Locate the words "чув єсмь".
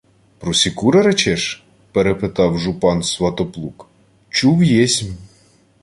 4.29-5.15